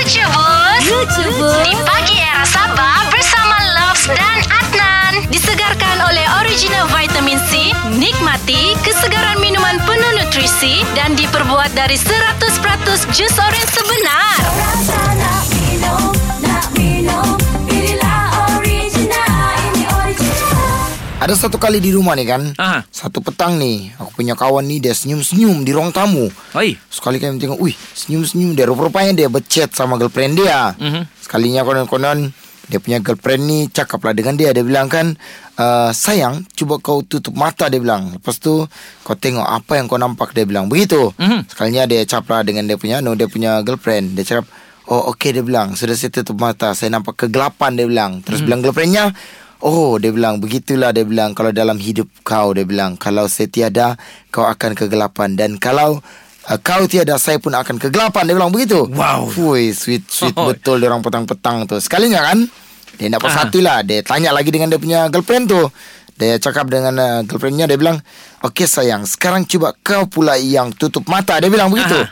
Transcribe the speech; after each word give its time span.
Lucu 0.00 0.24
Bus 0.32 0.84
Lucu 0.88 1.24
bus. 1.36 1.60
Di 1.60 1.76
pagi 1.84 2.16
era 2.16 2.40
Sabah 2.48 3.12
bersama 3.12 3.52
Loves 3.76 4.08
dan 4.08 4.40
Adnan. 4.48 5.28
Disegarkan 5.28 6.00
oleh 6.08 6.24
original 6.40 6.88
vitamin 6.88 7.36
C 7.52 7.76
Nikmati 8.00 8.80
kesegaran 8.80 9.44
minuman 9.44 9.76
penuh 9.84 10.24
nutrisi 10.24 10.88
Dan 10.96 11.20
diperbuat 11.20 11.76
dari 11.76 12.00
100% 12.00 12.16
jus 13.12 13.36
oren 13.36 13.66
sebenar. 13.68 14.40
Rasa 14.40 15.19
Ada 21.20 21.36
satu 21.36 21.60
kali 21.60 21.84
di 21.84 21.92
rumah 21.92 22.16
ni 22.16 22.24
kan 22.24 22.56
Aha. 22.56 22.80
Satu 22.88 23.20
petang 23.20 23.60
ni 23.60 23.92
Aku 24.00 24.08
punya 24.16 24.32
kawan 24.32 24.64
ni 24.64 24.80
Dia 24.80 24.96
senyum-senyum 24.96 25.68
di 25.68 25.70
ruang 25.76 25.92
tamu. 25.92 26.32
Oi. 26.56 26.80
Sekali 26.88 27.20
kami 27.20 27.36
tengok 27.36 27.60
Wih 27.60 27.76
senyum-senyum. 27.76 28.56
Dia 28.56 28.64
Rupa-rupanya 28.64 29.12
dia 29.12 29.28
berchat 29.28 29.76
sama 29.76 30.00
girlfriend 30.00 30.40
dia. 30.40 30.72
Mhm. 30.80 31.04
Sekalinya 31.20 31.60
konon-konon 31.60 32.32
Dia 32.72 32.80
punya 32.80 33.04
girlfriend 33.04 33.42
ni 33.44 33.58
Cakaplah 33.68 34.16
dengan 34.16 34.40
dia. 34.40 34.56
Dia 34.56 34.64
bilang 34.64 34.88
kan 34.88 35.12
uh, 35.60 35.92
Sayang 35.92 36.48
Cuba 36.56 36.80
kau 36.80 37.04
tutup 37.04 37.36
mata 37.36 37.68
Dia 37.68 37.84
bilang. 37.84 38.16
Lepas 38.16 38.40
tu 38.40 38.64
Kau 39.04 39.12
tengok 39.12 39.44
apa 39.44 39.76
yang 39.76 39.92
kau 39.92 40.00
nampak 40.00 40.32
Dia 40.32 40.48
bilang. 40.48 40.72
Begitu. 40.72 41.12
Mhm. 41.20 41.52
Sekalinya 41.52 41.84
dia 41.84 42.00
cakaplah 42.08 42.48
dengan 42.48 42.64
dia 42.64 42.80
punya 42.80 43.04
No 43.04 43.12
dia 43.12 43.28
punya 43.28 43.60
girlfriend. 43.60 44.16
Dia 44.16 44.24
cakap 44.24 44.48
Oh 44.88 45.12
okey 45.14 45.36
dia 45.36 45.44
bilang. 45.44 45.76
Sudah 45.76 45.94
saya 45.94 46.08
tutup 46.08 46.40
mata 46.40 46.72
Saya 46.72 46.96
nampak 46.96 47.28
kegelapan 47.28 47.76
dia 47.76 47.84
bilang. 47.84 48.24
Terus 48.24 48.40
bilang 48.40 48.64
girlfriendnya 48.64 49.12
Oh 49.60 50.00
dia 50.00 50.08
bilang 50.08 50.40
begitulah 50.40 50.88
dia 50.90 51.04
bilang 51.04 51.36
kalau 51.36 51.52
dalam 51.52 51.76
hidup 51.76 52.08
kau 52.24 52.56
dia 52.56 52.64
bilang 52.64 52.96
kalau 52.96 53.28
saya 53.28 53.44
tiada 53.44 54.00
kau 54.32 54.48
akan 54.48 54.72
kegelapan 54.72 55.36
dan 55.36 55.60
kalau 55.60 56.00
uh, 56.48 56.58
kau 56.64 56.88
tiada 56.88 57.20
saya 57.20 57.36
pun 57.36 57.52
akan 57.52 57.76
kegelapan 57.76 58.24
dia 58.24 58.34
bilang 58.34 58.48
begitu. 58.48 58.88
Wow. 58.88 59.28
Fui 59.28 59.76
sweet 59.76 60.08
sweet 60.08 60.32
Oh. 60.32 60.48
betul 60.48 60.80
dia 60.80 60.88
orang 60.88 61.04
petang-petang 61.04 61.68
tu. 61.68 61.76
Sekalinya 61.76 62.24
kan 62.24 62.48
dia 62.96 63.12
nak 63.12 63.20
Ah. 63.20 63.32
satu 63.44 63.60
lah 63.60 63.84
dia 63.84 64.00
tanya 64.00 64.32
lagi 64.32 64.48
dengan 64.48 64.72
dia 64.72 64.80
punya 64.80 65.12
girlfriend 65.12 65.52
tu. 65.52 65.60
Dia 66.16 66.40
cakap 66.40 66.72
dengan 66.72 66.96
uh, 66.96 67.20
girlfriendnya 67.28 67.68
dia 67.68 67.76
bilang 67.76 68.00
okey 68.40 68.64
sayang 68.64 69.04
sekarang 69.04 69.44
cuba 69.44 69.76
kau 69.84 70.08
pula 70.08 70.40
yang 70.40 70.72
tutup 70.72 71.04
mata 71.04 71.36
dia 71.36 71.52
bilang 71.52 71.68
begitu. 71.68 72.00
Aha. 72.00 72.08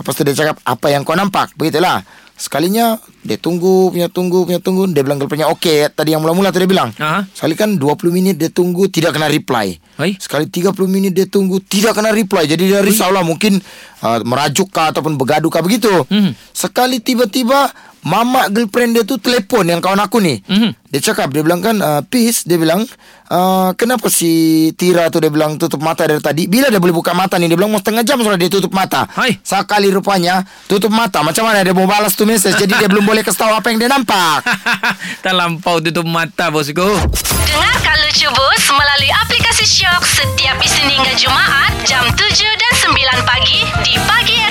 Lepas 0.00 0.16
tu 0.16 0.24
dia 0.24 0.32
cakap 0.32 0.56
apa 0.64 0.86
yang 0.88 1.04
kau 1.04 1.12
nampak 1.12 1.52
begitulah. 1.60 2.00
Sekalinya 2.40 2.96
dia 3.20 3.36
tunggu 3.36 3.92
punya 3.92 4.08
tunggu 4.08 4.48
punya 4.48 4.56
tunggu 4.64 4.88
dia 4.88 5.04
bilang 5.04 5.20
girlfriendnya 5.20 5.52
okey 5.52 5.92
tadi 5.92 6.16
yang 6.16 6.24
mula-mula 6.24 6.48
tu 6.48 6.56
dia 6.56 6.70
bilang. 6.72 6.88
Aha. 6.96 7.28
Sekali 7.36 7.52
kan 7.52 7.76
20 7.76 8.08
minit 8.08 8.40
dia 8.40 8.48
tunggu 8.48 8.88
tidak 8.88 9.20
kena 9.20 9.28
reply. 9.28 9.76
Hai. 10.00 10.16
Sekali 10.16 10.48
30 10.48 10.72
minit 10.88 11.12
dia 11.12 11.28
tunggu 11.28 11.60
tidak 11.60 12.00
kena 12.00 12.16
reply. 12.16 12.48
Jadi 12.48 12.72
dia 12.72 12.80
risau 12.80 13.12
lah 13.12 13.20
mungkin 13.20 13.60
uh, 14.00 14.24
merajuk 14.24 14.72
kah 14.72 14.88
ataupun 14.88 15.20
bergaduh 15.20 15.52
kah 15.52 15.60
begitu. 15.60 15.92
Mhm. 16.08 16.32
Sekali 16.56 17.04
tiba-tiba 17.04 17.68
mama 18.04 18.48
girlfriend 18.48 18.96
dia 18.96 19.04
tu 19.04 19.20
telefon 19.20 19.68
yang 19.68 19.80
kawan 19.80 20.00
aku 20.00 20.20
ni. 20.20 20.40
Mhm. 20.48 20.76
Dia 20.90 21.00
cakap 21.12 21.30
dia 21.30 21.46
bilang 21.46 21.62
kan 21.62 21.78
uh, 21.78 22.02
Peace 22.02 22.42
dia 22.42 22.58
bilang 22.58 22.82
uh, 23.30 23.70
kenapa 23.78 24.10
si 24.10 24.66
Tira 24.74 25.06
tu 25.06 25.22
dia 25.22 25.30
bilang 25.30 25.54
tutup 25.54 25.78
mata 25.78 26.02
dari 26.02 26.18
tadi 26.18 26.50
bila 26.50 26.66
dia 26.66 26.82
boleh 26.82 26.90
buka 26.90 27.14
mata 27.14 27.38
ni 27.38 27.46
dia 27.46 27.54
bilang 27.54 27.70
mau 27.70 27.78
setengah 27.78 28.02
jam 28.02 28.18
sudah 28.18 28.40
dia 28.40 28.50
tutup 28.50 28.74
mata. 28.74 29.06
Hai. 29.14 29.38
Sekali 29.44 29.92
rupanya 29.94 30.42
tutup 30.66 30.90
mata 30.90 31.22
macam 31.22 31.46
mana 31.46 31.62
dia 31.62 31.76
mau 31.76 31.86
balas 31.86 32.18
tu 32.18 32.26
message 32.26 32.58
jadi 32.58 32.86
dia 32.86 32.88
belum 32.90 33.06
boleh 33.06 33.22
kasih 33.22 33.38
tahu 33.46 33.52
apa 33.54 33.70
yang 33.70 33.78
dia 33.78 33.90
nampak. 33.92 34.42
tak 35.24 35.34
lampau 35.36 35.78
tutup 35.78 36.06
mata 36.08 36.50
bosku. 36.50 36.90
Dengarkan 37.50 37.96
Lucu 38.06 38.28
Bus 38.30 38.64
melalui 38.70 39.10
aplikasi 39.26 39.66
Shock 39.66 40.02
Setiap 40.06 40.58
Isnin 40.62 40.86
hingga 40.86 41.14
Jumaat 41.18 41.72
Jam 41.82 42.06
7 42.14 42.18
dan 42.18 42.72
9 42.94 42.94
pagi 43.26 43.66
Di 43.82 43.94
Pagi 44.06 44.49